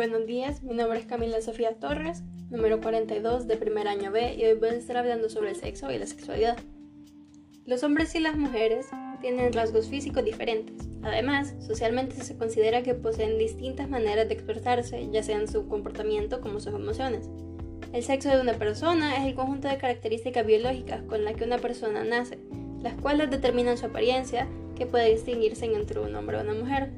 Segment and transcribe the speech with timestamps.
[0.00, 4.46] Buenos días, mi nombre es Camila Sofía Torres, número 42 de primer año B y
[4.46, 6.56] hoy voy a estar hablando sobre el sexo y la sexualidad.
[7.66, 8.86] Los hombres y las mujeres
[9.20, 10.88] tienen rasgos físicos diferentes.
[11.02, 16.40] Además, socialmente se considera que poseen distintas maneras de expresarse, ya sea en su comportamiento
[16.40, 17.28] como sus emociones.
[17.92, 21.58] El sexo de una persona es el conjunto de características biológicas con las que una
[21.58, 22.38] persona nace,
[22.80, 26.90] las cuales determinan su apariencia, que puede distinguirse entre un hombre o una mujer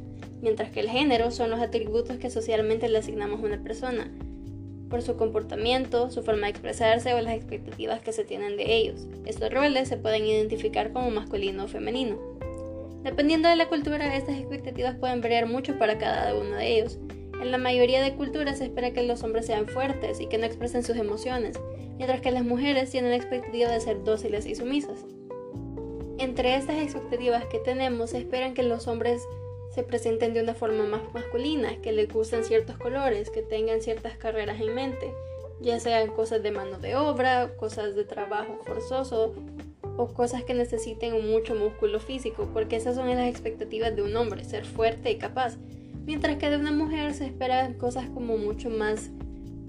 [0.42, 4.10] mientras que el género son los atributos que socialmente le asignamos a una persona,
[4.91, 9.06] por su comportamiento, su forma de expresarse o las expectativas que se tienen de ellos.
[9.24, 12.18] Estos roles se pueden identificar como masculino o femenino.
[13.02, 16.98] Dependiendo de la cultura, estas expectativas pueden variar mucho para cada uno de ellos.
[17.40, 20.45] En la mayoría de culturas se espera que los hombres sean fuertes y que no
[20.45, 21.59] expresen sus emociones,
[21.96, 25.06] mientras que las mujeres tienen la expectativa de ser dóciles y sumisas.
[26.18, 29.23] Entre estas expectativas que tenemos se esperan que los hombres
[29.74, 34.16] se presenten de una forma más masculina, que les gusten ciertos colores, que tengan ciertas
[34.16, 35.12] carreras en mente,
[35.62, 39.34] ya sean cosas de mano de obra, cosas de trabajo forzoso
[39.96, 44.45] o cosas que necesiten mucho músculo físico, porque esas son las expectativas de un hombre,
[44.45, 45.56] ser fuerte y capaz,
[46.04, 49.10] mientras que de una mujer se esperan cosas como mucho más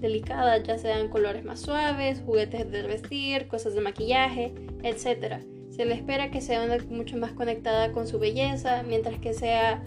[0.00, 4.52] delicadas, ya sean colores más suaves, juguetes de vestir, cosas de maquillaje,
[4.82, 5.42] etc.
[5.70, 9.82] Se le espera que sea mucho más conectada con su belleza, mientras que sea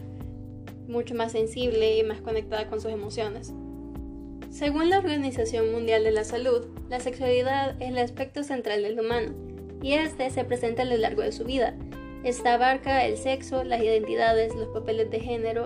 [0.88, 3.54] mucho más sensible y más conectada con sus emociones.
[4.50, 9.34] Según la Organización Mundial de la Salud, la sexualidad es el aspecto central del humano,
[9.82, 11.76] y este se presenta a lo largo de su vida.
[12.24, 15.66] Esta abarca el sexo, las identidades, los papeles de género,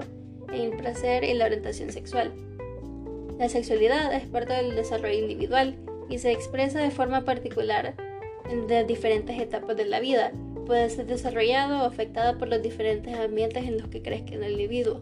[0.52, 2.34] el placer y la orientación sexual.
[3.38, 5.76] La sexualidad es parte del desarrollo individual
[6.10, 7.96] y se expresa de forma particular
[8.50, 10.32] en diferentes etapas de la vida,
[10.66, 15.00] puede ser desarrollado o afectada por los diferentes ambientes en los que crezca el individuo.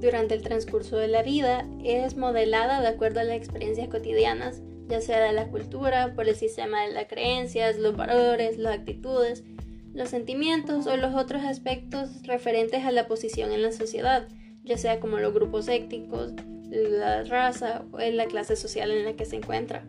[0.00, 5.00] Durante el transcurso de la vida es modelada de acuerdo a las experiencias cotidianas, ya
[5.00, 9.44] sea de la cultura, por el sistema de las creencias, los valores, las actitudes,
[9.92, 14.26] los sentimientos o los otros aspectos referentes a la posición en la sociedad,
[14.64, 16.32] ya sea como los grupos étnicos,
[16.70, 19.84] la raza o la clase social en la que se encuentra.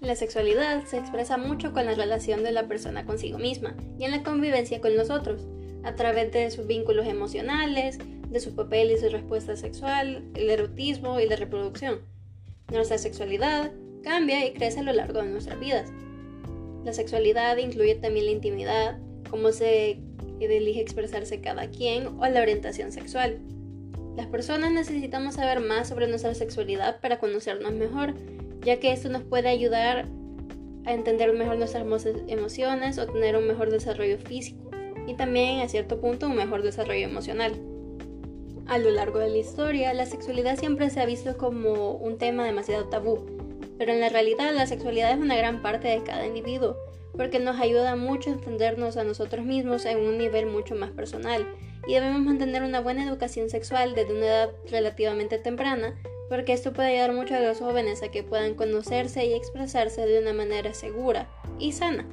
[0.00, 4.12] La sexualidad se expresa mucho con la relación de la persona consigo misma y en
[4.12, 5.46] la convivencia con los otros,
[5.84, 7.98] a través de sus vínculos emocionales,
[8.30, 12.00] de su papel y su respuesta sexual, el erotismo y la reproducción.
[12.72, 13.72] Nuestra sexualidad
[14.02, 15.90] cambia y crece a lo largo de nuestras vidas.
[16.82, 20.00] La sexualidad incluye también la intimidad, cómo se
[20.40, 23.38] elige expresarse cada quien o la orientación sexual.
[24.16, 28.14] Las personas necesitamos saber más sobre nuestra sexualidad para conocernos mejor
[28.62, 30.06] ya que esto nos puede ayudar
[30.84, 31.84] a entender mejor nuestras
[32.28, 34.70] emociones o tener un mejor desarrollo físico
[35.06, 37.52] y también a cierto punto un mejor desarrollo emocional.
[38.66, 42.44] A lo largo de la historia, la sexualidad siempre se ha visto como un tema
[42.44, 43.26] demasiado tabú,
[43.78, 46.76] pero en la realidad la sexualidad es una gran parte de cada individuo,
[47.16, 51.46] porque nos ayuda mucho a entendernos a nosotros mismos en un nivel mucho más personal,
[51.88, 55.96] y debemos mantener una buena educación sexual desde una edad relativamente temprana
[56.30, 60.20] porque esto puede ayudar mucho a los jóvenes a que puedan conocerse y expresarse de
[60.20, 62.06] una manera segura y sana.